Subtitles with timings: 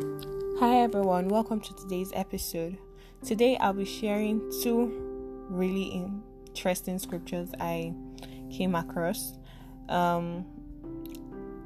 [0.00, 2.78] Hi everyone, welcome to today's episode.
[3.22, 6.08] Today I'll be sharing two really
[6.46, 7.92] interesting scriptures I
[8.50, 9.34] came across
[9.90, 10.46] um,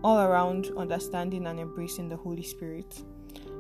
[0.02, 3.04] all around understanding and embracing the Holy Spirit.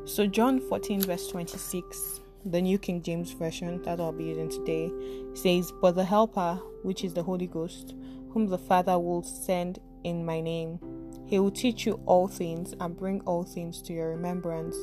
[0.06, 4.90] So, John 14, verse 26, the New King James Version that I'll be using today
[5.34, 7.94] says, But the Helper, which is the Holy Ghost,
[8.30, 10.80] whom the Father will send in my name,
[11.26, 14.76] he will teach you all things and bring all things to your remembrance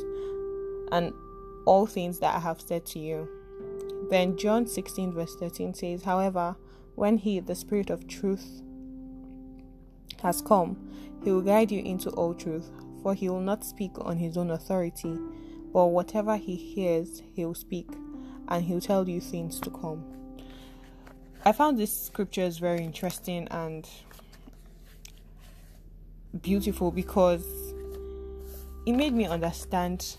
[0.92, 1.14] and
[1.66, 3.30] all things that I have said to you.
[4.10, 6.56] Then John 16, verse 13 says, However,
[6.96, 8.62] when He, the Spirit of truth,
[10.22, 10.90] has come,
[11.24, 12.70] He will guide you into all truth,
[13.02, 15.18] for He will not speak on His own authority,
[15.72, 17.90] but whatever He hears, He will speak,
[18.48, 20.04] and He will tell you things to come.
[21.46, 23.88] I found this scripture is very interesting and
[26.40, 27.46] beautiful because
[28.86, 30.16] it made me understand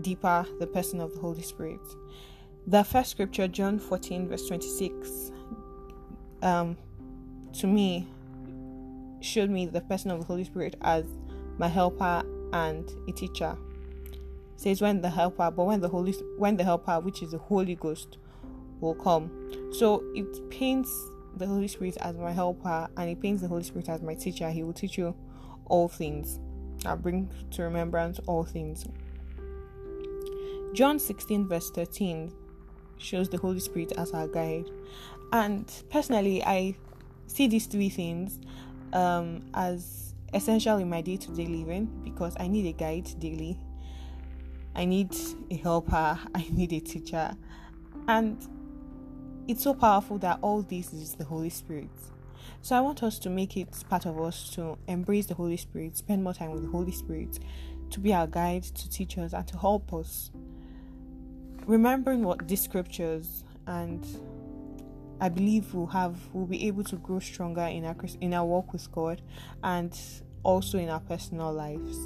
[0.00, 1.80] deeper the person of the Holy Spirit.
[2.66, 5.32] The first scripture, John 14, verse 26,
[6.42, 6.76] um,
[7.54, 8.08] to me
[9.20, 11.04] showed me the person of the Holy Spirit as
[11.58, 13.56] my helper and a teacher.
[14.12, 14.18] It
[14.56, 17.74] says when the helper, but when the Holy when the helper, which is the Holy
[17.74, 18.18] Ghost,
[18.80, 19.30] will come.
[19.72, 20.90] So it paints
[21.36, 24.50] the Holy Spirit as my helper and He paints the Holy Spirit as my teacher.
[24.50, 25.14] He will teach you
[25.66, 26.38] all things
[26.84, 28.86] and bring to remembrance all things.
[30.74, 32.32] John 16, verse 13
[32.98, 34.70] shows the Holy Spirit as our guide.
[35.32, 36.76] And personally, I
[37.26, 38.38] see these three things
[38.92, 43.58] um, as essential in my day to day living because I need a guide daily,
[44.74, 45.14] I need
[45.50, 47.36] a helper, I need a teacher.
[48.08, 48.46] And
[49.48, 51.90] it's so powerful that all this is the Holy Spirit.
[52.60, 55.96] So I want us to make it part of us to embrace the Holy Spirit,
[55.96, 57.38] spend more time with the Holy Spirit,
[57.90, 60.30] to be our guide, to teach us, and to help us
[61.66, 64.04] remembering what these scriptures and
[65.20, 68.72] I believe we'll have we'll be able to grow stronger in our in our walk
[68.72, 69.22] with God
[69.62, 69.96] and
[70.42, 71.96] also in our personal lives.